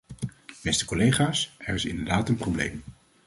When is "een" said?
2.29-2.35